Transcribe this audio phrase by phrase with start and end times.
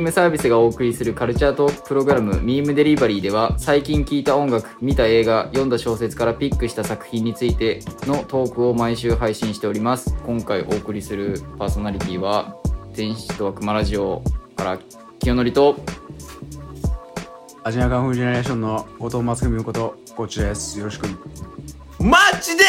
[0.00, 10.16] ームサービスがお送りするカルチャートークプログラムミームデリバリーでは最近聴いた音楽見た映画読んだ小説からピックした作品についてのトークを毎週配信しております。
[10.26, 12.56] 今回お送りするパーソナリティは
[12.94, 14.22] 天使と悪魔ラジオ
[14.56, 14.78] から
[15.20, 15.76] 清則と。
[17.62, 20.78] アジアカンフージェネレーションの後藤松文ことコーチです。
[20.78, 21.06] よろしく。
[22.02, 22.64] マッチで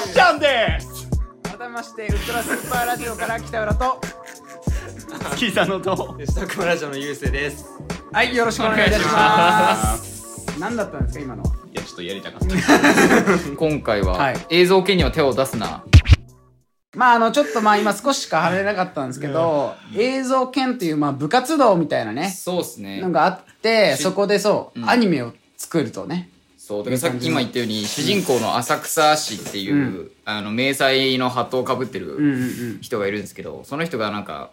[0.00, 1.10] トシちゃんです！
[1.42, 4.00] 改めましてウルトラスーパーラジオから北浦と
[5.36, 6.16] キーさんのと。
[6.24, 7.66] スタックラジオのゆうせいです。
[8.12, 10.58] はいよろしくお願いいたします。
[10.58, 11.42] 何だったんですか今の。
[11.42, 12.46] はいやちょっとやりたかった。
[13.56, 14.46] 今回は、はい。
[14.50, 15.84] 映像系には手を出すな。
[16.94, 23.00] まああのちょっとまあ今少ししか貼れなかったんですけど映像研というまあ部活動みたいなねそうっすね。
[23.00, 24.88] のがあってしそこでそう、うん。
[24.88, 26.30] アニメを作るとね。
[26.56, 30.10] そうだからさっき今言ったように主人公の浅草市っていう、うん。
[30.24, 32.78] あの迷彩のハットをかぶってる、うんうんうん。
[32.80, 34.50] 人がいるんですけどその人がなんか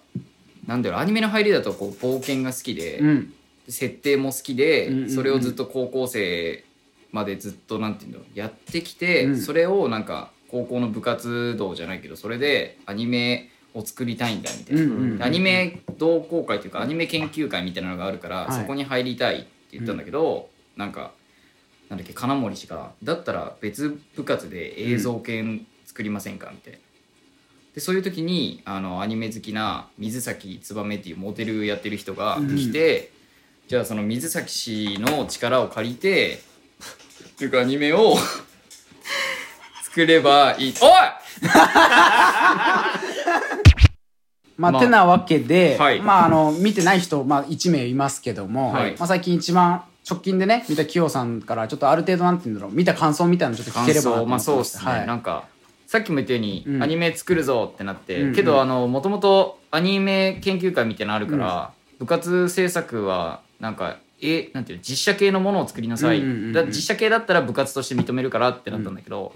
[0.68, 3.34] なんだろうアニメの入りだとこう冒険が好きで、うん。
[3.70, 5.10] 設定も好きで、うんうんうん。
[5.10, 6.64] それをずっと高校生
[7.12, 9.40] までずっとなんていうのやってきて、うん。
[9.40, 18.62] それをなんか高校の部活動じゃないけどそれでアニメを作りたいんだみたいな、うんうんでアニメ同好会というかアニメ研究会みたいなのがあるから、はい。
[18.62, 21.12] そこに入りたいって言ったんだけど、なんか
[21.90, 25.44] なんだっけ金森氏がだったら別部活で映像系
[25.86, 26.80] 作りませんかみたいな。
[27.74, 33.12] でそういう時にあのアニメ好きな水崎燕っていうモデルやってる人が来て、
[33.68, 36.40] じゃあその水崎氏の力を借りて
[37.30, 38.16] っていうかアニメを
[39.84, 40.74] 作ればいい。
[40.82, 40.90] おい！
[44.58, 46.00] まあ、まあてなわけで、はい。
[46.02, 48.92] まあ、あの、見てない人、まあ、1名いますけども、はい。
[48.92, 55.08] まあ、最近一番直近でね、見たキヨさんから、ちょっとある程度、なんて言うんだろう、見た感想みたいなのちょっと聞感ければまあそうっすね、はい。
[55.08, 55.46] なんか
[55.92, 56.82] さっきも言ったように、うん。
[56.82, 58.34] アニメ作るぞってなって、うんうん。
[58.34, 66.54] けどあのもともとアニメ研究会みたいなのあるから、部活制作はなんかえなんていうの実写系のものを作りなさい、うんうんうんうん。
[66.54, 69.34] だ実写系だったら部活として認めるからってなったんだけど、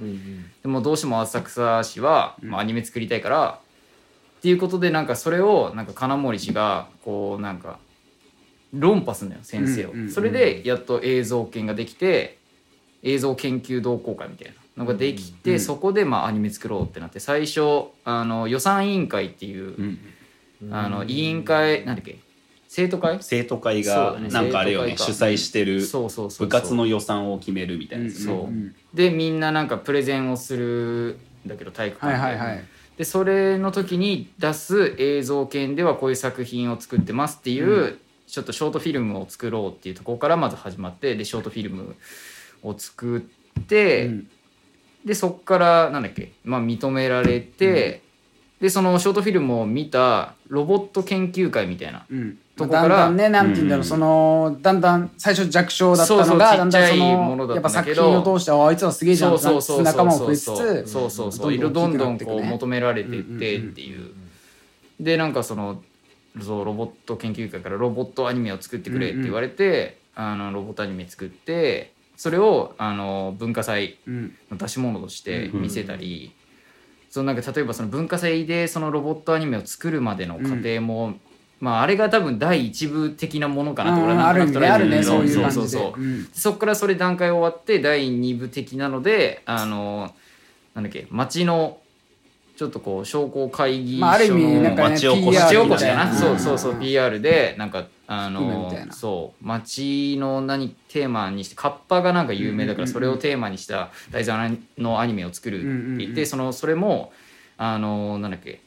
[0.61, 3.59] でもどうしても浅草市は、まあ、アニメ作りたいから、
[4.37, 7.79] っていうことでなんかそれをなんか金森氏がこうなんか
[8.71, 10.09] 論破すんだよ先生を、うんうんうん。
[10.09, 12.37] それでやっと映像研ができて
[13.03, 17.61] 映像研究同好会みたいなのができて、うんそこでまあアニメ作ろうってなって最初
[18.03, 19.99] あの予算委員会っていう、うん。
[20.71, 22.17] あの委員会なんだっけ？
[22.69, 23.19] 生徒会？
[23.21, 24.29] 生徒会そうだね。
[24.29, 24.95] がなんかあれよね。
[24.97, 25.81] 主催してる
[26.39, 28.09] 部活の予算を決めるみたいな。
[28.09, 28.49] そう。
[28.49, 32.63] んでみんななんかプレゼンをするんだけど体育館で、はいはいはい。
[32.97, 41.95] でそれの時に出す映像系ではこういう作品を作ってますっていう、ちょっとショートフィルムを作ろうっていうところからまず始まってでショートフィルム
[42.63, 43.17] を作
[43.59, 44.29] って、うん
[45.05, 48.01] でそっからなんだっけ、まあ、認められて、
[48.59, 52.37] でそのショートフィルムを見たロボット研究会みたいなうん。
[52.55, 53.85] とこからだんだんね、なんて言うんだろう、うん。
[53.85, 59.83] その、だんだん最初弱小だったのが、そうそうだんだんそちっちゃいものの、だやっぱ作ったんだけど品を通して、ああいつはすげえじゃんってそうそうそう。
[59.83, 61.57] 仲間も増えつつ、そうそうそうそう。
[61.57, 64.11] どどんんどん大どんこう求められてってっていう。
[65.01, 65.83] でなんかその
[66.41, 74.35] そうロボット研究会からロボットアニメを作ってくれって言われて、あのロボットアニメ作ってそれをあの文化祭うん。
[74.51, 76.33] の出し物として見せたり、
[77.09, 81.15] そのなんか例えばその文化祭でそのロボットアニメを作るまでの過程も、
[81.59, 85.31] まああれが多分第一部的なものかなって俺はなんとなく捉えあるね、てるんだけど。
[85.31, 85.39] そう。
[85.39, 86.01] そうそうそう。
[86.01, 86.29] うん。
[86.33, 90.13] そこからそれ段階終わって第2部的なのであの
[90.73, 91.79] なんだっけ町の
[92.57, 99.45] ちょっとこう商工会議所の、まあ、ある意味、なんかね、町おこし町おこしたかな、そうそうそう PR でなんかあのそう。
[99.45, 107.11] 町の何テーマにしてカッパがなんか有名だからそれをテーマにした題材のアニメを作るって言っうんうんうんてそのそれも
[107.57, 108.61] あのなんだっけ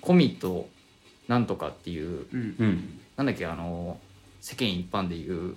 [0.00, 0.68] コミット
[1.28, 2.98] なんとかっていううんうん。
[3.16, 3.98] なんだっけあの
[4.40, 5.56] 世間一般でいう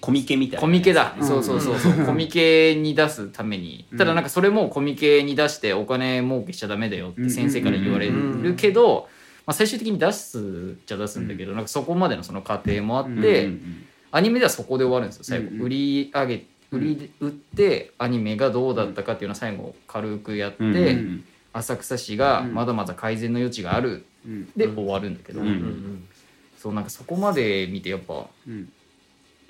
[0.00, 1.92] コミケみたいなコミケだ、うんそうそうそうそう。
[2.04, 3.86] コミケに出すために。
[3.96, 9.08] ただなんかそれもコミケに出してお金儲けしちゃダメだよって先生から言われるけど、
[9.46, 15.62] まあ、最終的に出すっちゃ出すんだけど、なんかそこまでのその過程もあって、うんアニメではそこで終わるんですよ最後、うんうん。
[15.62, 21.24] 売り上げ売り売ってアニメがどうだったかっていうのを最後軽くやって、うんうん
[21.54, 26.08] 浅草市がまだまだ改善の余地があるうんで終わるんだけど、うんうん。
[26.56, 28.72] そうなんかそこまで見てやっぱ、うん。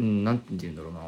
[0.00, 1.00] うん、なんて言うんだろうな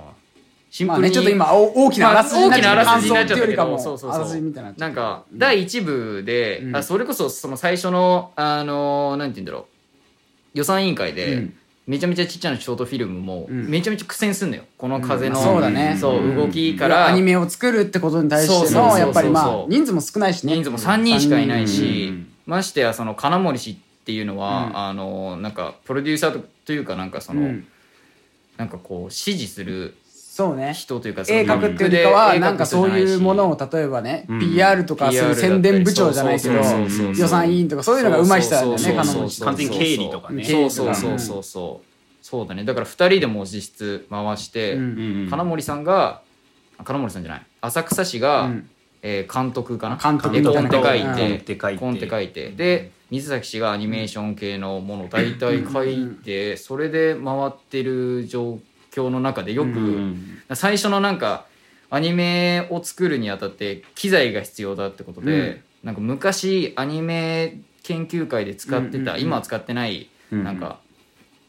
[0.75, 3.79] シンプルに、ちょっと今、お大きなあらすじになっちゃったまあ大きなあらすじになっちゃったけど。
[3.79, 6.77] そなんか第一部で、うん。
[6.77, 10.59] あそれこそその最初のあのなんて言うんだろう。
[10.59, 11.55] 予算委員会で、うん。
[11.87, 13.71] めちゃめちゃちっちゃなショートフィルムもうん。
[13.71, 14.65] めちゃめちゃ苦戦すんのよ。
[14.77, 15.45] この風の、うん。
[15.45, 15.97] そうだね。
[15.97, 16.37] そううん。
[16.37, 20.55] 動きから、アニメを作るってことに対してのやっぱりまあ人数も少ないしね。
[20.55, 21.69] 人数も3人しかいないうん。
[21.69, 22.13] し、
[22.47, 24.77] ましてやその金森氏っていうのは、うん。
[24.77, 27.65] あのなんかプロデューサーとというかなんかその、うん。
[28.57, 29.95] なんかこう指示する
[30.37, 30.75] そうね。
[30.75, 34.41] 人というかその絵描くっていうよりかはなんかそういうものをを例えばね、うん。
[34.41, 40.45] PR とかそういう宣伝部長じゃないけど予算委員とかそういうのが上手い人なんだよねそうそうそう金持ち完全に経理とかね。
[40.45, 41.87] そうそうそうそうそう。
[42.21, 42.65] そうだね。
[42.65, 46.23] だから2人でもう実質回して、金森さんが
[46.79, 47.43] あ金森さんじゃない。
[47.61, 48.69] 浅草市が、うん。
[49.03, 50.01] えー監督かな？
[50.03, 51.15] 監督絵コンテ書いうん。
[51.15, 51.79] て、コンテ書いて。
[51.79, 52.51] コンテ書いて。
[52.51, 58.59] で水崎氏がアニメーション系のものを大体書いてそれで回ってる状況
[59.11, 61.47] の中でよく、うんうん最初のなんか
[61.91, 69.21] アニメを作るにあたって機材が必要だってことで、なんか昔アニメ研究会で使ってた、うんうんうん。
[69.21, 70.81] 今は使ってないうんなんか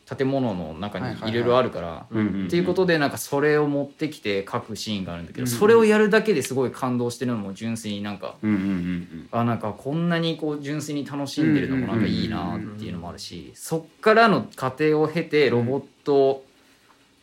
[0.07, 1.31] 建物の中にはいはいはい。
[1.31, 16.43] いろいろあるから、うんうんっていうことでなんかそれを持ってきて書くシーンがあるんだけど、うんそれをやるだけですごい感動してるのも純粋になんかうんうんうんあなんかこんなにこう純粋に楽しんでるのもなんかいいなっていうのもあるしそっからの過程を経てロボット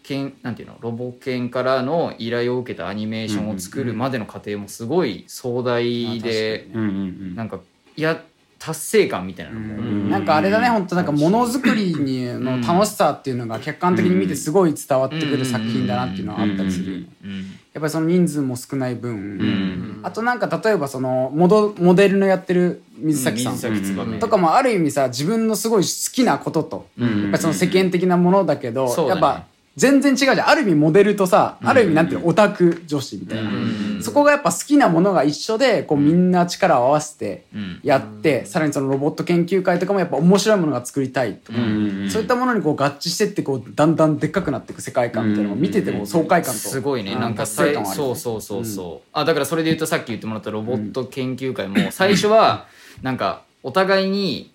[0.03, 0.77] 犬なんていうの？
[0.81, 7.35] ロボ犬からの依頼を受けたアニメーションを作るまでの過程もすごい壮大でうんうんうん。
[7.35, 7.61] なんか
[7.97, 8.23] いや
[8.59, 9.83] 達成感みたいなのも。
[9.83, 17.07] んなんかあれだね本当なんかものづくりにの楽しさっていうのが客観的に見てすごい伝わってくる作品だなっていうのはあったりする。
[17.25, 27.23] うんやっぱりその人数も少ない分、うんあとなんか例えばそのモドモデルのやってる水崎さんとかもある意味さ自分のすごい好きなことと、うん。
[27.23, 29.23] やっぱりその世間的なものだけど、そうだね。
[29.23, 29.47] やっぱ
[29.77, 30.49] 全然違うじゃん。
[30.49, 34.03] ある意味モデルとさ、ある意味なんていうのオタク女子みたいな、うん。
[34.03, 37.81] そこがやっぱ好きなものが一緒でこうみんな力を合わせてうん。
[37.83, 42.11] やって、さらにそのロボット研究会とかもやっぱ面白いものが作りたいとか、うん。
[42.11, 47.13] そういったものにこう合致してってこうだんだんでっかくなっていく世界観みたいなのを見てても爽快感とすごいね。
[47.15, 52.67] うんなんか達成感はあるそうそうそうそう、あだからそれで言うとさっき言ってもらったロボット研究会も最初は
[53.03, 54.53] なんかお互いに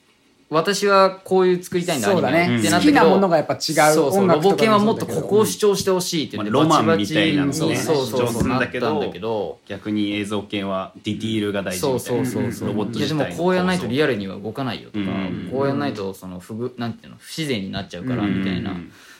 [0.50, 2.60] 私はこういう作りたいんだそうだね。
[2.60, 7.54] ってな好きったけどなものがやっぱ違うそうそうロボ犬はもっとここを主張してほしいってロマンみたいなのをね。
[7.54, 12.42] そうそうそう主張するんだけど逆に映像系はディティールが大事そうそうみたいな。
[12.44, 18.76] そうそうロボットいやでも自体のこうやらないとリアアルには動かないよとか、うんこうやらないとその不具なんていうの不自然になっちゃうからうんみたいな、っ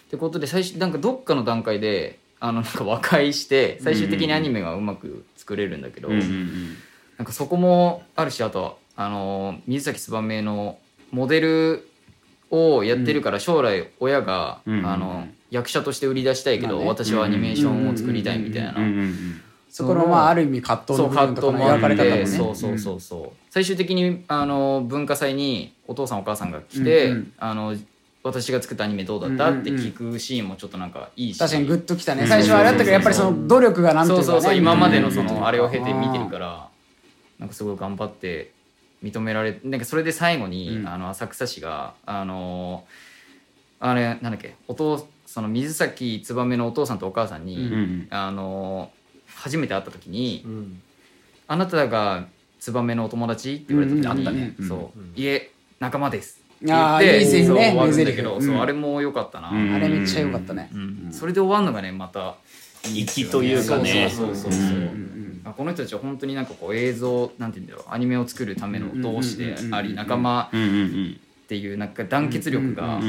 [0.10, 6.16] てことで最初なんかどっかの段階であのなんか和解して最終的にアニメがうまく作れるんだけど、な
[7.24, 10.78] んかそこもあるしあとはあの水崎燕の
[11.12, 11.90] モデル
[12.52, 14.86] をやってるから将来親が、うん。
[14.86, 22.26] あの役者として売り出したいけど、私はアニメーションを作りたいみたいな、うんうんうんそこのまあある意味葛藤の部分とかの描かれ方もね。
[22.26, 23.30] そうそうそうそう。
[23.52, 27.34] 最終的にあの文化祭にお父さんお母さんが来て、うんうん。
[27.38, 27.76] あの
[28.24, 31.38] 私が作ったアニメどうだった、って聞くシーンもちょっとなんかいいし。
[31.38, 32.24] 確かにグッときたね。
[32.24, 34.26] うん最初はあれだったけどやっぱりその努力がなんていうかね。
[34.26, 36.70] そうそうそう今までのうんそのあれを経て見てるから
[37.38, 38.52] なんかすごい頑張って
[39.04, 40.88] 認められなんかそれで最後に、うん。
[40.88, 42.86] あの浅草市があの
[43.80, 47.74] あれなんだっけお父その水崎燕のお父さんとお母さんに、うん。
[47.74, 48.92] うんあの
[49.36, 50.82] 初めて会った時にうん
[51.48, 52.28] 「あなたが
[52.60, 54.10] 燕のお友達?」って言われた時に、うん。
[54.10, 54.56] うんあったね。
[54.58, 54.68] うん。
[54.68, 55.14] そううん。
[55.16, 58.62] いえ仲間です」って言っていいセリフねそう終わるんだけど、そううん。
[58.62, 59.74] あれも良かったな、うん。
[59.76, 60.72] あれめっちゃ良かったね。
[60.74, 61.10] うん。
[61.12, 62.36] それで終わるのがねまた
[62.82, 64.10] 粋というかね。
[64.10, 65.17] そうそうそうそう、うん
[65.50, 70.52] あこの人たちは本当になんかこう映像なんて言うんだろうアニメを作るための同志であり仲間っ
[71.48, 73.00] ていうなんか団結力が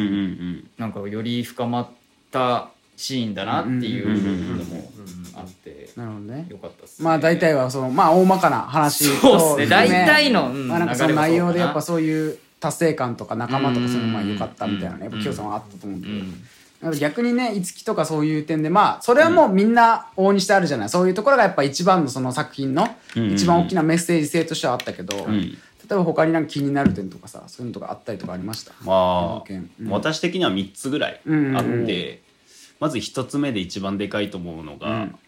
[0.79, 1.89] なんかより深まっ
[2.31, 4.91] たシーンだなっていうのも
[5.37, 6.47] あってなるほどね。
[6.51, 7.05] よかったっすね。
[7.05, 9.65] まあ大体はそのまあ大まかな話そうっすね。
[9.65, 15.03] と大体のうんまあなんかその内容でやっぱそういう達成感とか仲間とかそういうのまあうん良かったみたいなね。
[15.03, 16.13] やっぱうん清さんはあったと思うけど
[17.01, 20.89] 逆にね五木とかそういう点でまあそれはもうみんな往々にしてあるじゃない。
[20.89, 23.33] そういうところがやっぱ一番のその作品のうん。
[23.33, 25.41] 一番大きなメッセージ性としてはあったけど、うん。
[25.41, 25.57] 例
[25.91, 28.73] えば他になんか気になる点とかさそういうのとかあったりとかありました？
[28.83, 29.71] まあ、うん。
[29.89, 31.21] 私的には3つぐらい
[31.57, 32.23] あって、
[32.79, 35.19] まず1つ目で一番でかいと思うのが、うん。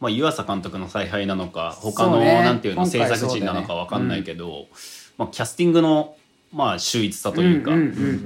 [0.00, 2.42] まあ、湯浅監督の采配なのか他の、ね。
[2.42, 4.66] なんていうの制作陣なのか分かんないけど、
[5.18, 6.16] まあ、キャスティングの、
[6.52, 7.70] まあ、秀逸さというか、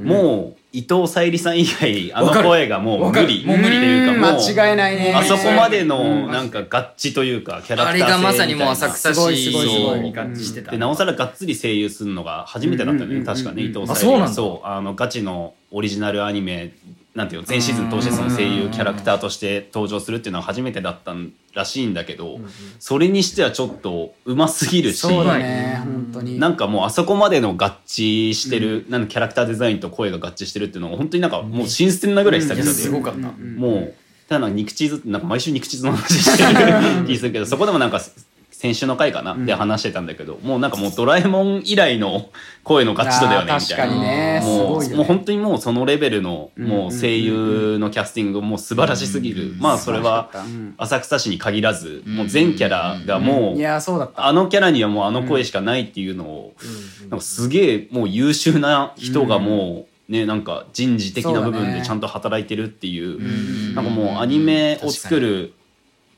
[0.03, 3.45] もう伊藤沙莉さん以外あの声がもう無理。
[3.45, 5.15] もう無理っていうか間違いないね。
[5.15, 6.33] あそこまでのうん。
[6.33, 9.99] なんか合致というかキャラあクター性れがまさにもう浅草すごいすごいすごい。
[9.99, 14.01] 市に合致してたでなおさらがっつり声優するのが初めてだったね、確かね伊藤沙莉。
[14.35, 16.73] そうあのガチのオリジナルアニメ
[17.15, 21.15] なんていうの全シーズン通してその声優キャラクターとして登場するっていうのは初めてだった
[21.55, 22.41] らしいんだけど、
[22.81, 26.41] それにしてはちょっとうますぎるしそうだね本当に。
[26.41, 33.95] なんかもうあそこまでの合致してる、なんかキャラクターデザインと声が合致してるっていうのが本当になんかもう新鮮なぐらい久々で、すごかった、もう
[34.29, 38.11] ただなんか肉チーズなんか毎週肉チーズの話してる気するけど そこでもなんか声
[38.65, 42.31] 先週の回かな、で話してたんだけどもうなんかもうドラえもん以来の
[42.65, 44.01] 声のガチ度だよねみたいな。
[44.01, 44.41] ね。
[44.43, 44.97] すもうね。
[44.97, 50.31] もう本当にもうそのレベルのんもう声優のキャスティングも素晴らしすぎる、まあそれは
[50.79, 54.27] 浅草市に限らず、もう全キャラがもう、いやそうだった。
[54.27, 56.55] あのキャラにはもうあの声しかないっていうのを、
[57.11, 63.75] なんかすげえもう優秀な人がもうねなんか人事的な部分でちゃんと働いてるっていう。
[63.75, 65.53] なんかもうアニメを作る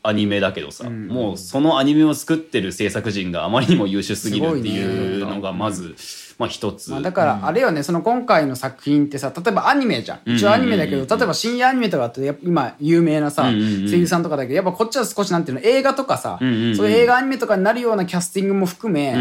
[0.06, 5.94] アニメだけどさ、んもうそのアニメを作ってる制作陣があまりにも優秀すぎるっていうのがまず、
[6.38, 6.90] まあ一つ。
[6.90, 10.20] まあ、だからあれよね、その今回の作品ってさ例えばアニメじゃん。
[10.26, 19.12] 一応アニメだけど、例えば深夜アニメとかっぱ今有名なさ、声優さんとかだけどやっぱこっちは少しなんていうの映画とかさ、そういう映画アニメとかになるようなキャスティングも含め、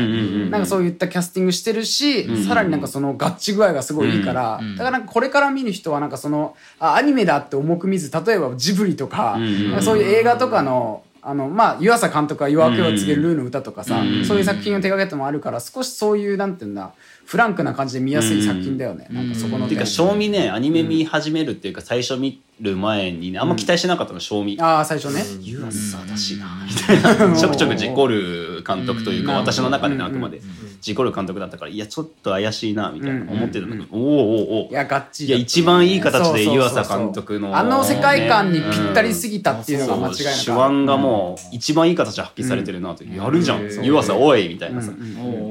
[0.50, 9.38] なんかそういったキャスティングしてるし、さらになんかその合致具合がすごいいいから、だからこれから見る人はなんかそのあアニメだって重く見ず例えばジブリとか
[9.81, 16.91] そういう映画とかのあのまあ湯浅監督は「夜明けを告げるルーの歌」とかさ、そういう作品を手掛けてもあるから少しそういうなんていうんだ
[17.25, 24.57] フランクな感じで見やすい作品だよね、なんかそこのっていうか点賞味ねアニメ見始めるっていうか最初見る前にねあんま期待してなかったの賞味。
[24.59, 27.35] ああ最初ね、湯浅だしなみたいな。
[27.35, 29.38] ちょくちょく事故る監督というかうん。
[29.39, 30.41] 私の中でねあくまで。
[30.81, 36.97] 事故る監督だったからいやちょっと怪しいなみたいな思ってたんだけどおおおおいやガッチリいや一番いい形で湯浅そうそうそう。
[36.97, 43.83] そう監督のあの世界観にぴったりすぎたっていうのが間違いなく手腕がもう一番いい形で発揮されてるなと、やるじゃん。
[43.83, 44.91] 湯浅おいみたいなさ、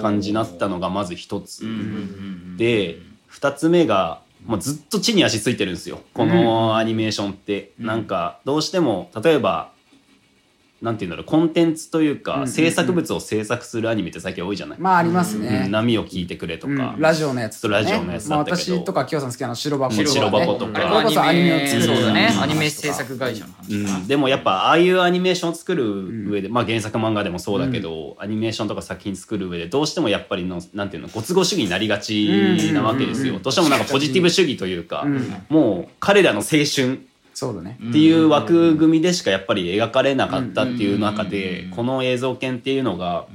[0.00, 1.64] 感じになったのがまず一つ、
[2.56, 6.00] で二つ目が、まあ、ずっと地に足ついてるんですよ。
[6.12, 9.70] このアニメーションって、なんかどうしても例えば
[10.84, 15.62] なんていうんだろうコンテンツというか、制作物を制作するアニメって最近多いじゃない、まあありますね。
[15.64, 17.00] うん、波を聞いてくれとか、うん。
[17.00, 18.74] ラジオのやつとか、ね、ラジオのやつだまあ、ったけど。
[18.74, 19.94] 私とかきよさん好きなの白箱。
[19.94, 20.72] 白とか、ね、箱とか。
[20.74, 22.20] あれこれこそアニメを作るそうだね。
[22.26, 23.74] 話とかアニメ制作会社の話。
[23.74, 35.06] うん、でもやっぱああいうアニメーションを作る上で、まあ原作漫画でもそうだけど、アニメーションとか作品作る上でどうしてもやっぱりのなんていうのご都合主義になりがちなわけですよ、どうしてもなんかポジティブ主義というか、
[35.48, 37.00] もう彼らの青春
[37.34, 37.78] そうだね。
[37.88, 43.26] っていう枠組みでしかやっぱり描かれなかったっていう中でこの映像犬っていうのが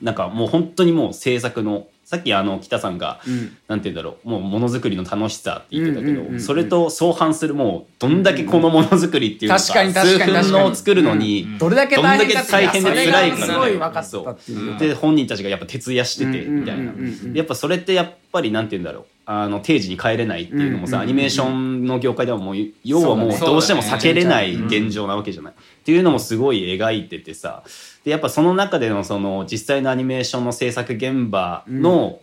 [0.00, 3.20] なんかもう本当にもう制作のさっきあの北さんが
[3.66, 14.78] なんて言うんだろうもうものづくりの楽しさって言ってたけどそれと相反するもうどんだけこのものづくりっていうのが数分のを作るのにどれだけ大変かってどんだけ大変で辛いかそれがすごい分かったっていう。
[14.78, 16.92] で本人たちがやっぱ徹夜しててみたいな。
[16.92, 27.62] でやっぱそれってやっぱりなんて言うんだろうあの定時に帰れないっていうのもさアニメーションの業界ではもう要はもうどうしても避けれない現状なわけじゃないっていうのもすごい描いててさ。
[28.04, 32.20] でやっぱその中でのその実際のアニメーションの制作現場の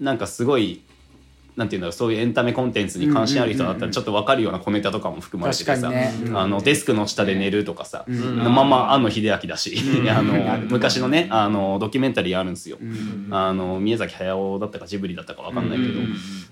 [0.00, 0.82] なんかすごい
[1.56, 6.12] なんていうんだろうそういうエンタメコンテンツに関心ある人だったらちょっと分かるような小ネタとかも含まれててさ、ね。
[6.34, 9.76] あのデスクの下で寝るとかさ、まあまあ庵野秀明だし、
[10.10, 12.78] あの昔のねあのドキュメンタリーあるんですよ、
[13.30, 16.00] あの宮崎駿だったかジブリだったか分かんないけど、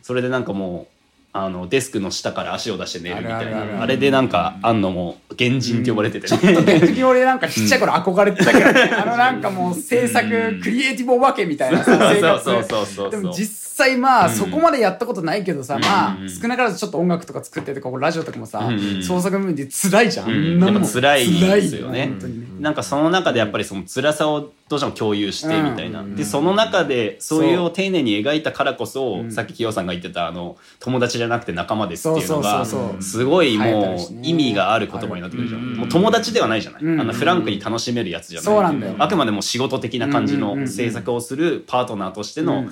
[0.03, 0.92] それでなんかもう
[1.35, 3.83] あのデスクの下から足を出して寝るみたいな。
[3.83, 10.29] あれでなんか庵野も原人って呼ばれててね、鉄壁俺なんかちっちゃい頃憧れてたけどね、あのなんかもう制作
[10.63, 13.11] クリエイティブお化けみたいなさ生活 そうそうそうそう。
[13.11, 13.47] でも実
[13.77, 18.69] 際まあそこまでやったことないけどさ、まあ少なからずちょっと音楽とか作っててここラジオとかもさ、
[19.01, 20.65] 創作部分で辛いじゃん、うん。
[20.65, 22.09] あんん辛いですよね。
[22.09, 22.13] ね
[22.61, 27.45] なんかその中でやっぱりその辛さをどうしても共有してみたいな、でその中でそう。
[27.45, 33.03] いうを丁寧に描いたからこそ、さっき清さんが言ってたあの友達じゃなくて仲間ですっていうのがそうそうそうそう。
[33.03, 37.01] すごいもう意味がある言葉になってくるじゃん、もう友達ではないじゃない、ん。
[37.01, 38.45] あのフランクに楽しめるやつじゃない？
[38.45, 38.95] そうなんだよ。
[38.99, 40.61] あくまでも仕事的な感じうんうんうんうん。
[40.63, 42.65] の制作をするパートナーとしての、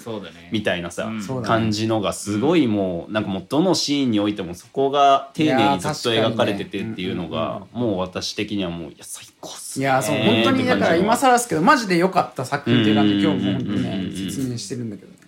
[0.50, 1.10] みたいなさ、
[1.44, 9.84] 感じのがすごいもうなんかもうどのシーンにおいてもそこが丁寧にずっと描かれててっていうのがもう私的にはもういや最高っすね。
[9.84, 15.18] いやそう本当にだから今更ですけどマジで良かった作品っていう感じで今日も本当にね説明してるんだけどね。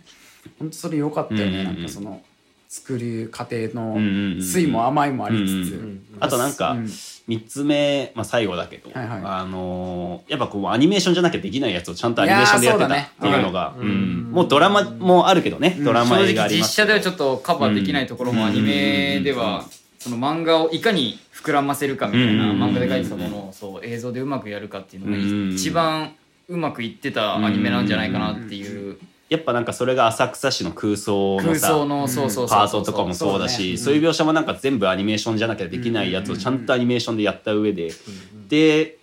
[0.59, 1.65] 本当それ良かったよね。
[1.65, 2.21] なんかその
[2.69, 3.97] 作る過程の
[4.43, 6.01] 酸いも甘いもありつつ。
[6.21, 6.85] あとなんかうん。
[7.29, 9.21] 3つ目、まあ、最後だけど、はいはい。
[9.23, 14.31] あのーやっぱこうアニメーションじゃなきゃできないやつをちゃんとアニメーションでやってたっていうのがうん。
[14.33, 16.87] もうドラマもあるけどね、ドラマ正映画あ直実りますけど。
[16.87, 19.65] 写ではちょっとカバーできないところもアニメでは
[19.99, 26.15] その漫画をいかに膨らませるかみたいなうん漫画で描いてたものをそう映像でうまくやるかっていうのうんが一番
[26.49, 28.99] うまくいってたアニメなんじゃないかなっていう。
[29.29, 37.93] やっぱなんかそれが浅草市の空想のさ空想のそうそうそうパートとかもそうだしそういう描写もなんか全部アニメーションじゃなきゃできないやつをちゃんとアニメーションでやった上で。
[38.51, 38.99] で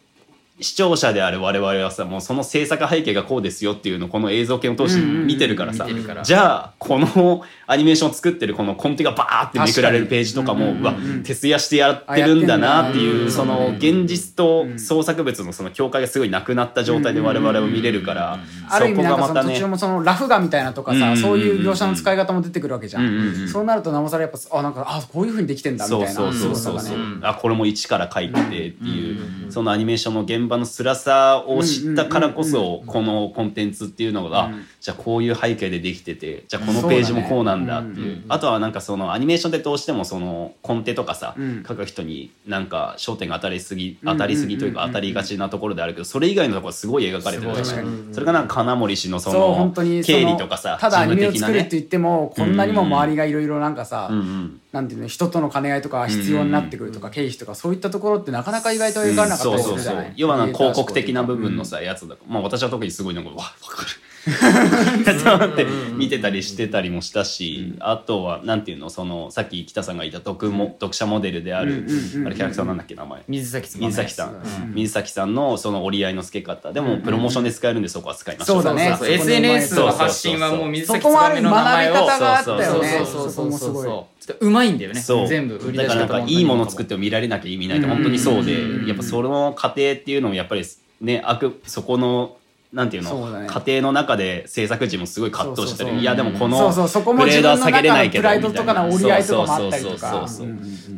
[0.61, 5.87] 視聴者である我々はさもうその制作背景がこうですよっていうのをこの映像系を通して見てるからさ、
[6.23, 18.39] じゃあこのアニメーションを作ってるこのコンテがバーってめくられるページとかもうわ徹夜してやってるんだなっていうその現実と創作物のその境界がすごいなくなった状態で我々を見れるから
[18.69, 38.23] ある意味なんかその途中もそのラフ画みたいなとかさ、そういう描写の使い方も出てくるわけじゃん,、そうなるとなおさらやっぱあなんかあこういうふうにできてんだみたいなそうそうそうそうあこれも一から書いててっていう、そのアニメーションの現場の辛さを知ったからこそこのコンテンツっていうのが、じゃあこういう背景でできててじゃあこのページもこうなんだっていう。
[38.29, 41.63] あとはなんかそのアニメーションってどうしてもそのコンテとかさ、ん。
[41.67, 47.65] 書く人になんか焦点が当たりすぎ当たりすぎというか当たりがちなところであるけどそれ以外のところすごい描かれてるじゃない？
[47.65, 49.71] すごいそれがなんか金森氏のそそうの
[50.03, 63.89] 経理とかさただアニメを作るって言ってもこんなにも周りがいろいろなんかさ、うんうんなんていうの人との兼ね合いとか必要になってくるとか経費とかそういったところってなかなか意外と描かれなかったりするじゃない、要はなんか広告的な部分のさ、やつだまあ私は特にすごいなんかわわかる
[65.23, 71.85] と思って見てたりしてたりもしたし、あとはなんていうのそのさっき北さんが言った読も読者モデルである、
[72.25, 73.21] あれキャラクターなんだっけ名前。
[73.27, 76.73] 水崎水崎さん、水崎さんのその折り合いのつけ方。
[76.73, 78.97] でもプロモーションで使えるんでそこは使いましょそうだね。
[79.01, 81.93] SNS のそうそうそう発信はもう水そ崎つこもある意味ばめの名前を。
[81.93, 83.31] 学び方があったよそうねそうそうそうそう。
[83.31, 83.85] そこもすごい。
[83.85, 84.99] ちょっとうまいんだよね。
[84.99, 85.27] そう。
[85.27, 90.63] 全部売り出しだからなんか方もいいもの作っても見られなきゃ意味ないって本当にそうでやっぱその過程っていうのもやっぱり
[91.01, 92.37] ねあくそこの
[92.71, 93.09] なんていうの？
[93.09, 93.47] そうだね。
[93.47, 95.99] 過程の中で制作陣もすごい葛藤してたり。
[95.99, 100.27] いやでもこのグレードは下げれないけど自分の中のプライドとかの折り合いとかもあったりとか。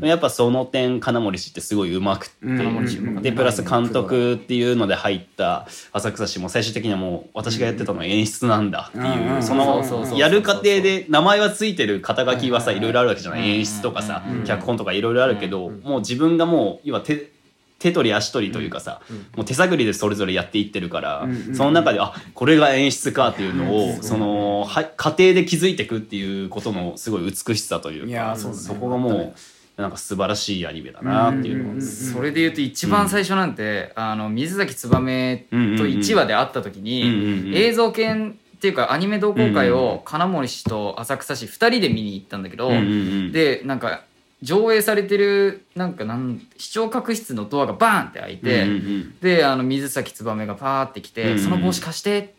[0.01, 9.83] やっぱその点金森氏ってすごいうまくって、うまかったでプラス監督っていうので入った浅草氏も最終的にはもう私がやってたのは演出なんだっていう、その
[10.17, 13.47] やる過程で名前はついてる肩書きはさいろいろあるわけじゃない。
[13.47, 17.31] 演出とかさ脚本とかいろいろあるけどもう自分がもう要は手
[17.81, 19.01] 手取り足取りというかさ、
[19.35, 28.63] もう手探りでそれぞれやっていってるから、その中であこれが演出かっていうのを、そのは家庭で気づいていくっていうことのすごい美しさというかいやーそうだね。
[28.63, 29.33] そこがも
[29.77, 42.85] うなんか素晴らしいアニメだなっていうのを、それで言うと一番最初なんて、あの水崎つばめと1話で会った時に、うんうんうん映像犬っていうかアニメ同好会を金森氏と浅草氏2人で見に行ったんだけど、うんうんう
[43.29, 43.31] ん。
[43.31, 44.03] でなんか
[44.41, 52.33] 上映されてるなんかなん視聴覚室のドアがバーンって開いて、うんうんであの水崎つばめがパーって来て、うんうんその帽子貸してって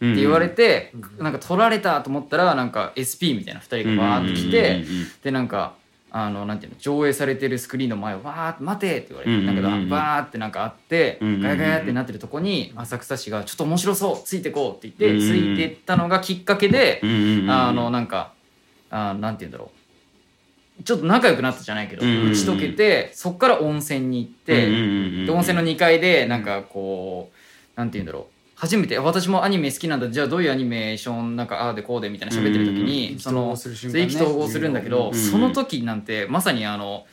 [0.00, 5.06] うん言われて、なんか取られたと思ったらなんか SP みたいな2人がバーって来て、うんうんうんうん。
[5.24, 5.74] でなんか
[6.10, 9.62] あのなんていうの上映されてるスクリーンの前をわーって待てって言われて、うんうんうん。
[9.62, 11.42] なんかバーってなんかあって、うんうんうん。
[11.42, 15.56] ガヤガヤってなってるとこに浅草氏がちょっと面白そうついてこうって言って、うんうんうん。
[15.56, 18.32] ついてったのがきっかけで、うんうんうんあのなんか
[18.90, 19.77] あなんて言うんだろう
[20.84, 22.32] ちょっと仲良くなったじゃないけど、うんうんうん。
[22.32, 28.38] 打ち解けてそっから温泉に行って、うんうんうんうんで温泉の2階でなんかこうなんて言うんだろう。
[28.54, 33.18] 初めて私もアニメ好きなんだじゃあどういうアニメーションなんかああでこうでみたいな喋ってる時に、うん。
[33.20, 37.06] その意気投合するんだけど、うんその時なんてまさにあの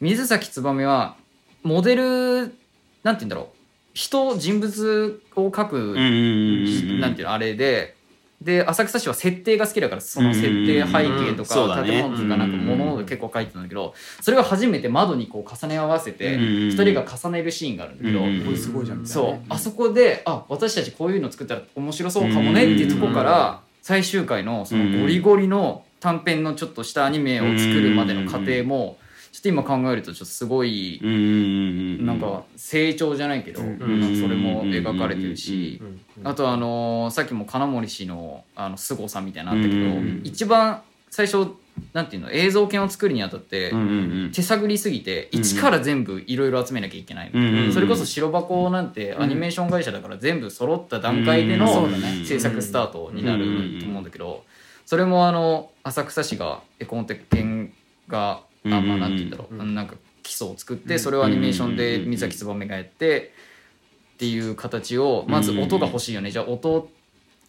[0.00, 1.16] 水崎つばめは
[1.62, 2.54] モデルなんて
[3.02, 3.56] 言うんだろう。
[3.92, 7.00] 人人物を描く、うんうんうんうん。
[7.00, 7.96] なんていうのあれで
[8.40, 18.12] で浅草市は設定が好きだからその設定背景とか建物とかなんか物を結構描いてたんだけどそれが初めて窓にこう重ね合わせてうん2人が重ねるシーンがあるんだけ
[18.50, 19.06] ど、すごいじゃん。
[19.06, 19.24] そう。
[19.32, 28.96] ねあそこであ私たちこういうの作ったら面白そうかもねっていうところから最終回のそのゴリゴリの短編のちょっとしたアニメを作るまでの過程も
[29.32, 41.52] ちょっと今考えるとちょっとすごいなんか成長じゃないけど、それも描かれてるし、うんあとあのーさっきも金森氏のあの凄さみたいなのあったけど、うん一番最初
[41.92, 43.72] なんていうの映像犬を作るにあたって、
[44.32, 47.32] 手探りすぎて一から全部いろいろ集めなきゃいけない
[47.72, 51.88] それこそ白箱なんてアニメーション会社だから全部揃った段階でうんの
[52.26, 54.44] 制作スタートになると思うんだけど
[54.84, 57.72] それもあの浅草市が絵コンテ犬
[58.08, 59.74] があまあなんて言うんだろう、うん。
[59.74, 63.32] なんか基礎を作ってそれをアニメーションで水崎つばめがやって
[64.14, 66.30] っていう形をまず音が欲しいよね。
[66.30, 66.88] じゃあ音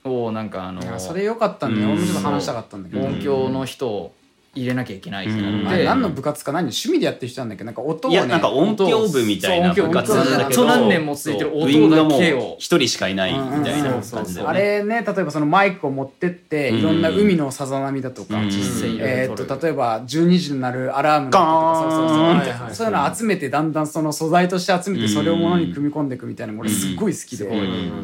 [0.04, 1.90] をなんかあのいやそれ良かったんだよ。
[1.90, 1.94] うん。
[1.94, 3.06] 俺もちょっと話したかったんだけど。
[3.06, 4.14] 音響の人を
[4.54, 5.68] 入れなきゃいけないってなうん。
[5.68, 7.64] って何の部活か何趣味でやってる人なんだっけ？
[7.64, 10.66] なんか音をねいやなんか音響部みたいな部活なんだけど。
[10.66, 12.58] 何年も続いてる音だけを。
[12.60, 13.92] 一人しかいないみたいな。
[13.92, 16.80] 感じで、ね、あれね例えばそのマイクを持ってってうん。
[16.80, 18.50] いろんな海のさざ波だとか、うん。
[18.50, 27.50] 実際えー、と例えば12時になるアラームだとかそういういうのを集めてだんだんその素材として集めてそれをものに組み込んでいくみたいなの俺すっごい好きで、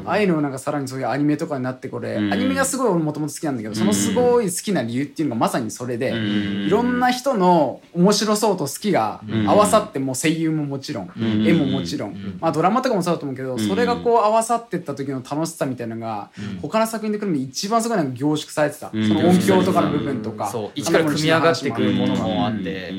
[0.05, 2.33] ああいうのをなんかさらにそういうアニメとかになってこれ、うん。
[2.33, 11.11] アニメがすごい俺もともと好きなんだけどそのすごい好きな理由っていうのがまさにそれで、うんいろんな人の面白そうと好きが合わさってもう声優ももちろん、
[11.45, 16.29] 絵ももちろん、まあ、ドラマとかもそうだと思うけど、それがこう合わさってった時の楽しさみたいなのが、
[16.61, 20.71] 他の作品で来るのに一番すごいなんか凝縮されてた、その音響とかの部分とか、そう。
[20.75, 22.93] 一から組み上がってくるものもあって、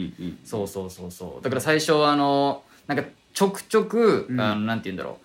[0.45, 1.45] そうそうそうそう。
[1.45, 4.41] だから最初あのなんかちょくちょく、うん。
[4.41, 5.25] あのなんて言うんだろう。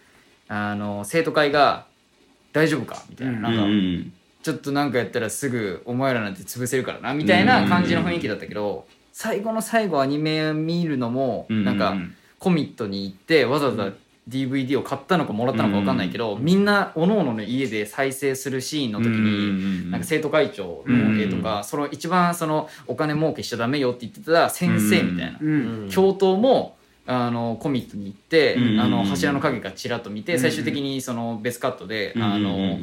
[0.50, 1.86] あの生徒会が
[2.54, 3.42] 「大丈夫か?」みたいな,、うん。
[3.42, 11.64] なんか、うんちょっとなんかやったらすぐお前らなんて潰せるからなみたいな感じの雰囲気だったけど、最後の最後アニメ見るのも、うん。
[11.64, 11.96] なんか
[12.40, 13.94] コミットに行ってわざわざ
[14.28, 25.90] DVD を買ったのかもらったのか分かんないけど、みんなおのおのの家で再生するシーンの時に、なんか生徒会長の絵とか、その一番そのお金儲けしちゃダメよって言ってた先生みたいな、うん。
[25.90, 26.76] 教頭も
[27.06, 28.80] あのコミットに行って、うん。
[28.80, 32.78] あの柱の影がちらっと見て、最終的にその別カットで、あの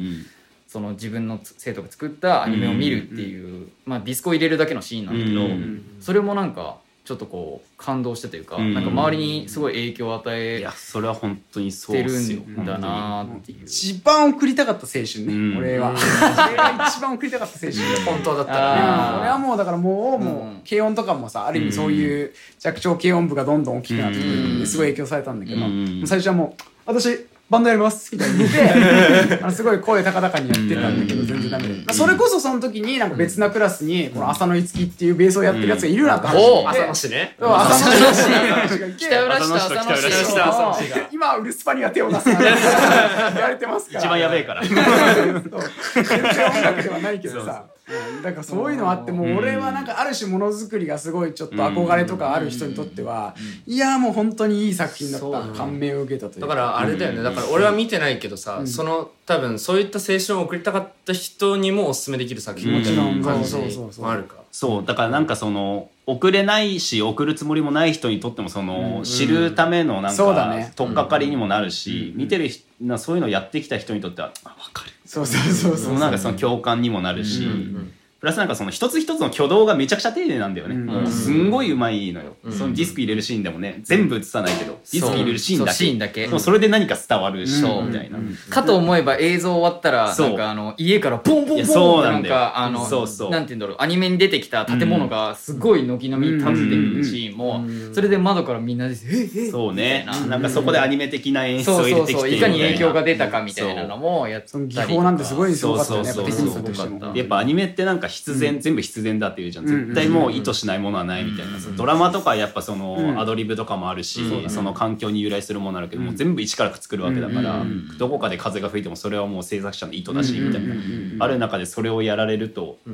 [0.71, 5.97] その自分の生徒が作ったアニメを見るっていう、まあ、ディスコを入れるだけのシーンなんだけど、うん。
[5.99, 8.73] それもなんかちょっとこう感動してというか、うん。
[8.73, 12.39] なんか周りにすごい影響を与いえやそれは本当にそうてるですよ。
[12.39, 13.65] んだなっていう。
[13.65, 15.57] 一番送りたかった青春ね、うん。
[15.57, 19.19] 俺は、俺が一番送りたかった青春本当だったうんらあー。
[19.19, 20.51] 俺はもうだからもう、もうん。
[20.59, 24.59] う軽音とかもさある意味そういう弱聴軽音部がどんどん大きくなってくるんうん。
[24.61, 26.03] ですごい影響されたんだけど、うん。
[26.07, 27.09] 最初はもう「私
[27.51, 37.35] バンドやります」みたいに言って あのすごい声高々にやってたんだけど全然ダメで、それこそその時になんか別なクラスにこの浅野いつきっていうベースをやってるやつがいるなって話おう朝の市ね。
[37.41, 42.43] 浅野いつきっていう話が北浦市下浅野市が今ウルスパには手を出すなって
[43.35, 43.99] 言われてますから。
[43.99, 44.63] 一番やべえから。
[44.63, 47.63] 全然音楽ではないけどさ。
[47.75, 47.80] うん
[48.23, 57.23] だからそういうのあってもう俺はなんかある種ものづくりがすごいちょっと憧れとかある人にとってはいやもう本当にいい作品だった感銘を受けたというだからあれだよね。
[57.23, 64.35] だから俺は見てないけどさ、その多分そういった青春を送りたかった人にもおすすめできる作品もちろんみたいな感じもあるか？
[64.51, 70.73] そうだからなんかその送れないし送るつもりもない人にとってもその、知るためのなんかそうだね。
[70.75, 75.99] 取っかかりにもなるし、見てる人なそういうのやってきた人にとってはあ分かるそうそうそうそう。
[75.99, 77.91] なんかその共感にもなるし、ん
[78.21, 85.77] プラスなんかその一つ一つの挙動がめちゃくちゃ丁寧なんだよね、すんごいうまいのよ、そのディスク入れるシーンでもね全部映さないけど、ディスク入れるシーンだけ。
[85.77, 86.21] シーンだけ。
[86.21, 93.29] でもそれで何か伝わるし、そうみたいな、かと思えば映像終わったらそうなんかあの家からボンボンいやボンってなんそうなんだよかあのそうそう。
[93.29, 100.05] なんて言うんだろうアニメに出てきた建物がすごい軒並み立ってるシーンもそれで窓からみんなで「えええそうね。
[100.07, 100.19] な。
[100.27, 107.11] なんかそこでアニメ的な演出を入れてきてそうそういかに影響が出出たかみたいなのもやったり技法なんてすごいすごかったよね。
[107.15, 109.69] やっぱアニメってなんか必然、全部必然だっていうじゃん。
[109.69, 113.19] うん絶対もう意図しないものはないみたいな、ドラマとかやっぱその、うん。
[113.19, 120.85] アドリブとかもあるし、うんその環境に由来するものあるけど、もう全部一から作るわけだから、うんどこかで風が吹いてもそれはもう制作者の意図だし、みたいな、うんうん。
[120.85, 122.79] うんうんある中でそれをやられると、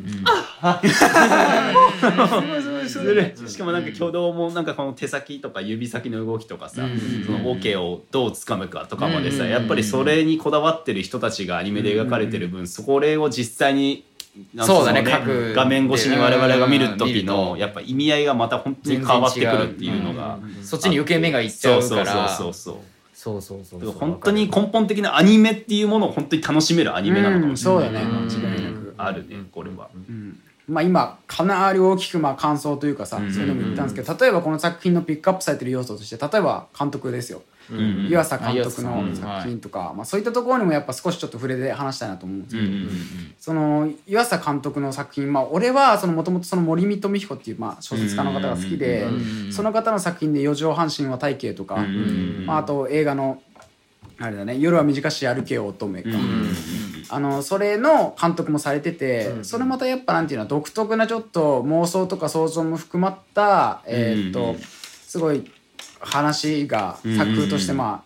[3.48, 6.82] しかもなんか挙動もなんかこの手先とか指先の動きとかさ、
[7.26, 14.04] そのオ、ケをどう掴むかとかまでさ、うんやっぱりそれにこだわってる人たちがアニメで描かれてる分、それを実際に
[14.66, 17.34] そうだねの各画面越しに我々が見る時うん見ると。
[17.34, 20.40] のやっぱ意味合いがまた本当に変わってくるっていうのが。
[20.64, 22.76] そっちに余計目がいっちゃそううからそうそう。
[23.14, 23.90] そうそうそうそう。
[23.90, 28.30] そう本当に根本的なアニメっていうものを本当に楽しめるアニメなのかもしれない、うん。
[28.30, 28.52] そうだね。
[28.52, 29.90] 間違いなくあるねこれは、
[30.68, 42.90] まあ今かなり大きくまあ感想というかさ、そういうのも言ったんですけど例えばこの作品のピックアップされてる要素として例えば監督ですよ、うん湯浅監督のうん作品とか、まあ、そういったところにもやっぱ少しちょっと触れて話したいなと思うんですけど、うんうん
[43.40, 53.42] その湯浅監督の作品まあ俺はもともと森見富彦っていうまあ小説家の方が好きで、うんその方の作品で「四畳半神話体系」とか、んまあ、あと映画の
[54.20, 56.10] あれだね「夜は短し歩けよ乙女か」
[57.10, 64.58] あのそれの監督もされてて、それまたやっぱなんていうの独特なちょっと妄想とか想像も含まった、えーっとうん。
[65.08, 65.50] すごい
[66.00, 68.04] 話が作風としてま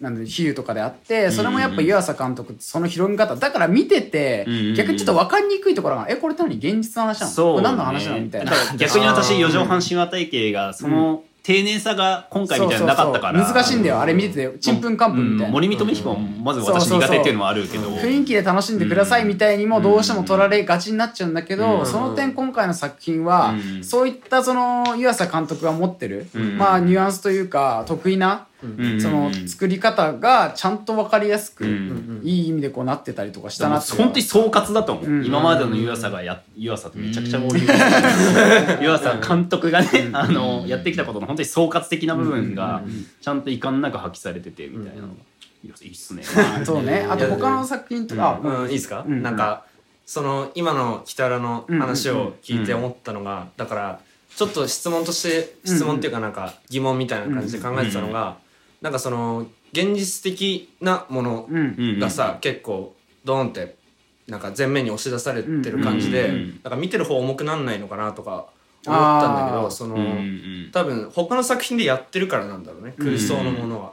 [0.00, 7.32] あ、なんで比喩とかであってそれもやっぱ湯浅監督その広げ方だから見てて、うん逆にちょっと分かりにくいところが「えこれ何現実の話なの？
[7.32, 8.52] そう、これ何の話なの?」みたいな。
[8.76, 13.44] 逆に私四畳半神話体系がその丁寧さが今回みたいなのなかったから。
[13.44, 14.00] 難しいんだよ。
[14.00, 17.90] あれ見ててちんぷんかんぷんみたいな、森見富彦もまず私苦手っていうのもあるけど。
[17.90, 23.84] 雰囲気で楽しんでくださいみたいにもどうしても取られがちになっちゃうんだけど、その点今回の作品は、うん。
[23.84, 26.58] そういったその湯浅監督が持ってる、ん。
[26.58, 28.51] まあニュアンスというか得意な、うん
[29.00, 35.26] その作り方がちゃんと分かりやすく、んいい意味でこうなってたりとかしたなって本当に総括だと思う、うん。
[35.26, 37.60] 今までの湯浅がや湯浅ってめちゃくちゃ多い。
[38.82, 42.82] 湯浅監督がね、あのやってきたことの本当に総括的な部分が
[43.20, 45.14] ちゃんと遺憾なく発揮されててみたいなのが、
[45.64, 46.22] いやいいっすね、
[46.64, 47.06] そうね。
[47.10, 48.66] あと他の作品とか、うん。
[48.66, 49.22] いいですか、うん。
[49.22, 49.64] なんか
[50.06, 54.00] その今の北原の話を聞いて思ったのが、だから
[54.36, 58.36] ちょっと質問として質問っていうかなんか疑問みたいな感じで考えてたのが、
[58.82, 61.98] なんかその現実的なものうん。
[61.98, 63.76] がさ、結構ドーンって
[64.28, 66.28] なんか前面に押し出されてる感じで、
[66.62, 68.46] なんか見てる方重くなんないのかなとか
[68.86, 69.96] 思ったんだけどその、
[70.72, 73.92] 多分他の作品でやってるからなんだろうね空想のものは。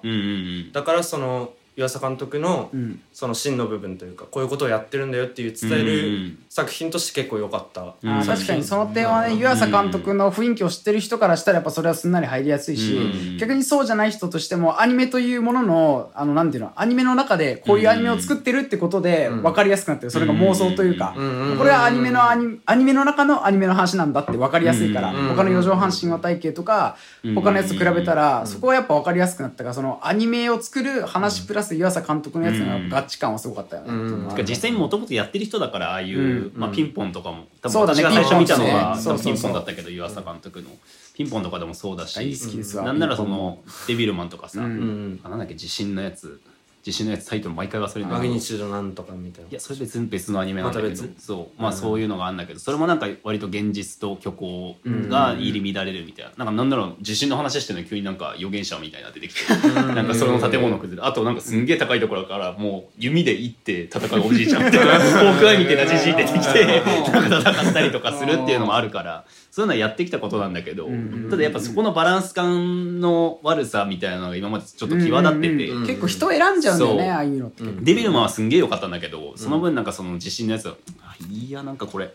[0.73, 3.02] だからその湯浅監督のうん。
[3.13, 7.95] その真の部分というかこういうことをやってるんだよっていう伝えるん作品として結構良かった。
[8.02, 8.26] うん。
[8.26, 8.63] 確かに。
[8.63, 13.38] その点はね湯浅監督の雰囲気を知ってる人からしたらやっぱそれはすんなり入りやすいし、うん。
[13.38, 21.58] 逆にそうじゃない人としてもアニメというもののあのなんていうのアニメの中でこういうアニメを作ってるってことで分かりやすくなってるそれが妄想というか、うん。
[21.58, 25.30] これはアニメのアニアニメの中のアニメの話なんだって分かりやすいから、うん。
[25.30, 27.36] 他の四畳半神話体系とか、うん。
[27.36, 34.43] 他のやつと比べたら、そこはやっぱ分かりやすくなったからそのアニメを作る話プラス湯浅監督のやつの合致感はすごかったよね。
[34.43, 36.59] 実際にもともとやってる人だからああいう、うん。
[36.59, 37.47] まあ、ピンポンとかも。
[37.62, 39.17] 多分私が最初見たのはピンポンね。
[39.17, 40.69] 多分ピンポンだったけど湯浅監督の。
[41.13, 42.75] ピンポンとかでもそうだし。
[42.75, 46.41] なんならそのデビルマンとかさ、うなんだっけ地震のやつ
[46.82, 48.08] 地震のやつタイトル毎回忘れる。
[48.08, 49.50] んだマグニチュードなんとかみたいな。
[49.52, 51.62] やそれ別に別のアニメなんだけど、まそう。
[51.62, 52.60] まあそういうのがあるんだけど。
[52.60, 59.54] それもなんか割と現実と虚構が入り乱れるみたいな、なんかなんなら地震の話してるのに急になんか預言者みたいなの出てきて、
[59.94, 61.08] なんかそれの建物崩れ。
[61.08, 65.00] あとなんかすんげえ高いところからもう弓で行って戦うおじいちゃんみたいな。
[65.00, 69.26] ホークアイみたいなじじい出てきてなんか戦ったりとかするっていうのもあるから
[69.60, 70.88] そういうのはやってきたことなんだけど、
[71.30, 75.48] ただやっぱそこのバランス感の悪さみたいなのが今までちょっと際立ってて。
[75.48, 82.13] うんうんうん結構人選んじゃうんだよねああいうのって、デビルマンはすんげえ良かったんだけど、その分なんかその地震のやつは、あいやなんかこれ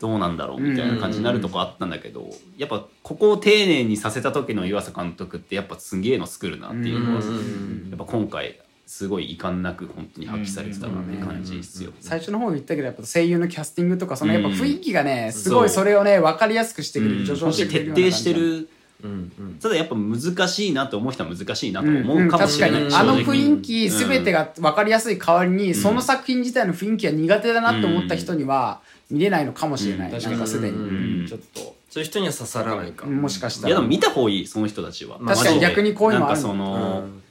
[0.00, 7.86] どうなんだろうみたいな感じになるとこあったんだけど、やっぱここを丁寧にさせた時の湯浅監督ってやっぱすんげえの作るなっていうのは、うんうんうん。
[7.90, 8.58] やっぱ今回
[8.92, 11.92] すごい遺憾なく本当に発揮されてたなって感じですよ。
[11.98, 14.54] 最初の方言ったけどやっぱ声優のキャスティングとかそのやっぱうん。
[14.54, 17.26] 雰囲気がねすごいそれをね分かりやすくしてくれる、うん。
[17.26, 18.68] 助長本当にしてくれる徹底してる。
[19.02, 19.54] うんうん。
[19.62, 23.34] ただやっぱ難しいなと思う人は難しいなとうん思うかもしれない、うん正直確かに。
[23.34, 30.22] あの雰囲気うん全てが分かりやすい代わりに、その作品自体の雰囲気が苦手だなって思った人には見れないのかもしれない、うん。
[30.22, 31.26] なんかすでに、うん。
[31.26, 31.60] ちょっと。
[31.88, 33.06] そういう人には刺さらないか。
[33.06, 33.68] もしかしたら。
[33.68, 35.16] いやでも見た方がいいその人たちは。
[35.18, 36.42] まあ確かに逆にこういうのある。
[36.42, 37.22] なんかその、うん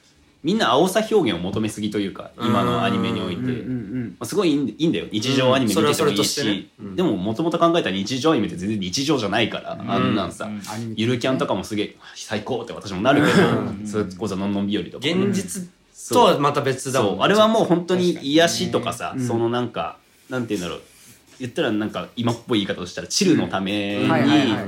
[0.43, 5.06] みんな青さ表現を求めすぎというか今のアニメにおいて、まあ、すごいいいんだよ。
[5.12, 10.49] 日常アニメ見ててもいいしでももともと考えたら日常アニメって全然日常じゃないから、あんなんさ、
[10.95, 15.08] ゆるキャンとかもすげえ最高って私もなるけど、それこそのんのん日和とか。
[15.15, 15.69] も現実
[16.10, 19.27] とはまた別だもんあれはもう本当に癒しとかさ、うん。
[19.27, 19.97] そのなんか
[20.30, 20.82] なんて言うんだろう
[21.41, 24.08] 言ったらなんか今っぽい言い方をしたらチルのために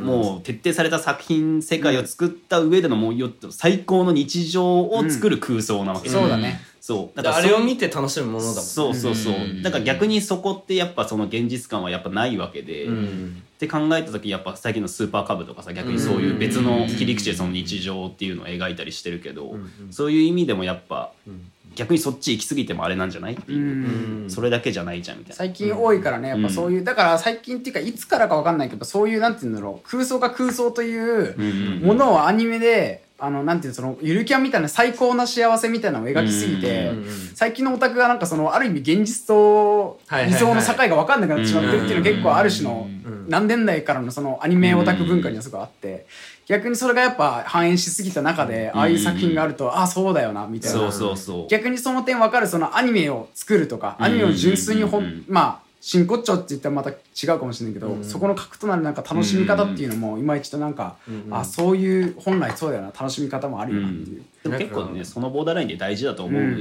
[0.02, 6.10] もう徹底された作品世界を作った上でのもうよっと最高の日常を作る空想なわけ。
[6.10, 6.60] そうだね。
[6.82, 7.22] そう。
[7.22, 9.36] であれを見てて楽しむものだもんそうそうそう。
[9.36, 9.62] うん。
[9.62, 13.44] だから逆にそこってやっぱその現実感はやっぱないわけで、うん。
[13.56, 24.30] って考えた時やっぱ最近のスーパーカブとかさ逆にそういう別の切り口でその日常っていうのを描いたりしてるけど、んそういう意味でもやっぱん逆にそっち行き過ぎてもあれなんじゃないっていう。
[24.30, 25.36] それだけじゃないじゃんみたいな。
[25.36, 31.44] 最近多いからねやっぱそういう、だから最近っていうかいつからか分かんないけどそういうなんていうんだろう空想が空想というう
[31.84, 36.92] んものをアニメであのなんていうのそのゆるキャンみたいな最高な幸せみたいなのを描きすぎて、
[37.36, 43.14] 最近のオタクがなんかそのある意味現実と理想の境が分かんなくなってしまってるっていうのが結構ある種のうん。
[43.30, 46.06] 何年代からのそのアニメオタク文化にはすごいあって
[46.46, 50.80] 逆にそれがやっぱ反映しすぎた中でああいう作品があるとああそうだよなみたいな。
[50.80, 51.48] そうそうそう。
[51.48, 56.96] 逆にその点分かるそのアニメを作るとかアニメを純粋にほうんうんんまあ真骨頂って言ったらまた違
[57.36, 60.96] うかもしれないけど、そこの核となるなんか楽しみ方っていうのも今一度なんか、
[61.30, 64.24] あそういう本来そうだよな楽しみ方もあるよなっていう。
[64.44, 66.52] でも結構ねそのボーダーラインで大事だと思うよ、う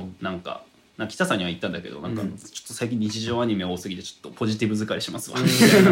[0.00, 0.16] ん。
[0.22, 0.62] なんか
[1.00, 5.38] なんか北さんには言ったんだけどなんかちょうんっと最近日常アニメ多すぎてちょっとポジティブ疲れしますわ、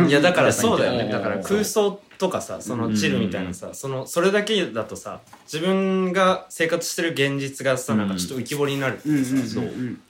[0.07, 1.05] いやだからそうだよね。
[1.05, 1.11] うん。
[1.11, 9.61] だから空想とかさそのチルみたいなさそのそれだけだとさ自分が生活してる現実がさなんかちょっと浮き彫りになるってさ、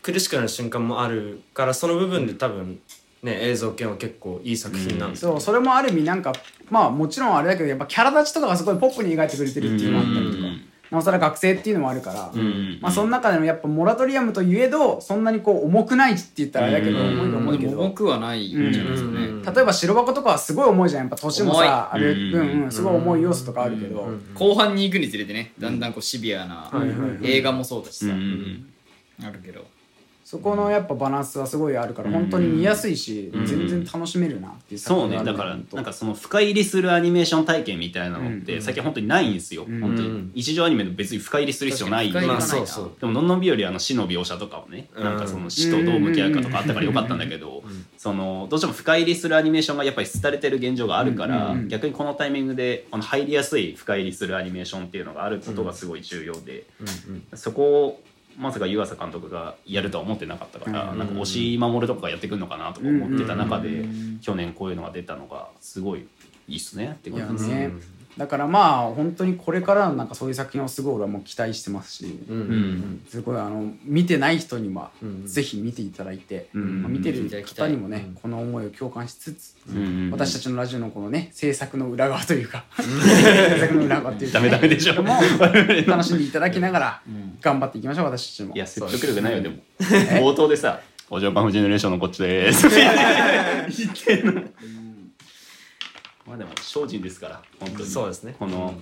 [0.03, 2.81] 苦しくなる瞬間もあるからその部分で多分
[3.23, 6.33] ね映像系は結構いい作品なんですよ、そうそれもある意味なんか
[6.71, 10.48] まあもちろんあれだけどやっぱキャラ立ちとかがすごいポップに描いてくれてるっていうのがあったりとか、うん
[10.91, 19.43] なおさら学生っていうのもあるから、んまあその中でもやっぱモラトリアムといえどそんなにこう重くないって言ったらあれだけどうん重いと思うけど、重くはないんじゃないですかね、うん。
[19.43, 26.71] 例えば白箱とかはすごい重いじゃんやっぱ年もさある分、うん、すごい重い要素とかあるけど、後半に行くにつれてねだんだんこうシビアな
[27.23, 28.13] 映画もそうだしさ、うん。
[28.13, 29.27] うん。
[29.27, 29.67] あるけど
[30.31, 35.25] そこのやっぱバランスはすごいあるから本当に見やすいし、全然楽しめるなっていう作そうね。
[35.25, 40.31] だからなんかその深入りするアニメーション体験みたいなのって最近本当にないんですよ、本当に。
[40.35, 47.63] 一条アニメで別に深入りする必要ない確かにまあそうそうでものんのんびよりあの死の描写とかをね、なんかその死とどう向き合うかとかあったからよかったんだけど、
[47.97, 56.67] そのどうしても深入りするアニメーションがやっぱり廃れてる現状があるから、逆にこのタイミングであの入りやすい深入りするアニメーションっていうのがあることがすごい重要で、
[57.33, 58.03] そこを
[58.39, 63.85] まさか湯浅監督がやるとは思ってなかったから、なんか押し守るとかがやってくるのかなとか思ってた中で、
[64.21, 66.07] 去年こういうのが出たのがすごい
[66.47, 67.51] いいっすねって感じです。
[67.51, 67.73] ね、
[68.19, 74.91] だからまあ本当にこれからのなんかそういう作品をすごい俺はもう期待してますし、うんすごいあの見てない人には
[75.25, 84.95] ぜひ見ていただいて、んまあ見てる方にもね、この思いを共感しつつ、ん私たちのラジオのこのね制作の裏側というか 制作の裏側っていうか、ね、ダメダメでしょ。
[85.87, 87.03] 楽しんでいただきながら
[87.41, 88.55] 頑張っていきましょう私たちも。
[88.55, 89.57] いや説得力ないよでも。
[89.79, 94.43] 冒頭でさ「お嬢パンフジェネレーションのこっちです」 言ってんの
[96.29, 97.89] まあでも精進ですから本当に。
[97.89, 98.37] そうですね。
[98.39, 98.75] この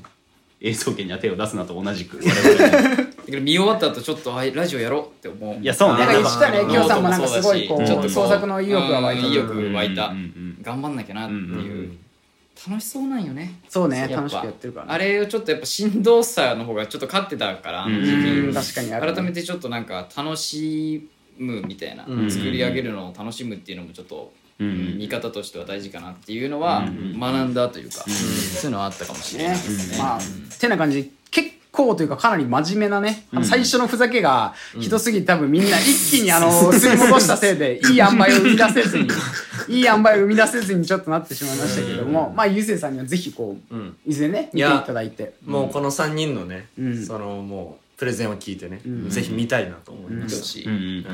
[0.61, 5.61] 映像権には手を出すなと同じく我々もだけど見終わった後ちょっとあラジオやろうって思う。
[5.61, 5.99] いやそうね。
[5.99, 10.15] なんか言ってたねきさんもなんかすごいこうちょっと創作の意欲が湧いたうん意欲湧いた
[10.63, 11.97] 頑張んなきゃなっていう。
[12.69, 13.61] 楽しそうなんよね。
[13.69, 14.17] そうねやっぱ。
[14.17, 14.93] 楽しくやってるからね。
[14.95, 18.99] あれをちょっとやっぱしんどさの方がちょっと勝ってたからあの時期うん確かにね。
[18.99, 21.07] 改めてちょっとなんか楽し
[21.39, 22.31] むみたいな、うん。
[22.31, 26.87] 作り上げるのを楽しむっていうのもちょっと、見方としては大事かなっていうのは
[27.19, 28.11] 学んだというか、そ
[28.63, 29.99] ういうのはあったかもしれないねですね。
[29.99, 30.21] まあ
[30.59, 31.03] てな感じ。
[31.03, 39.09] で結構というかかなり真面目なね、最初のふざけがひどすぎて多分みんな一気にあの吸い戻したせいで いい塩梅を生み出せずに
[39.69, 43.97] いい塩梅を生み出せずにちょっとなってしまいましたけども、まあゆうせいさんにはぜひこう、ん。
[44.07, 45.35] いずれね見ていただいて。
[45.45, 47.05] もうこの3人のね、ん。
[47.05, 50.73] そのもうプレゼンを聞いてね、ぜひ見たいなと思いまし見てほしい、うん。
[50.73, 51.07] うん。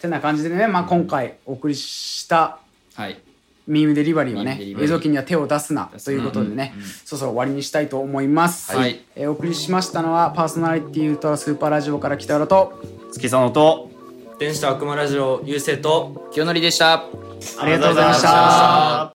[0.00, 2.58] てな感じでね、まあ、今回お送りした
[2.94, 3.20] はい。
[3.66, 9.00] ミームデリバリーはね映像機には手を出すなということでね、そろそろ終わりにしたいと思います、はい。
[9.16, 12.78] えーお送りしましたのはパーソナリティウルトラスーパーラジオから北浦と
[13.12, 13.90] 月さんのと
[14.38, 17.04] 天使と悪魔ラジオ優勢と清則でした。
[17.58, 19.13] ありがとうございました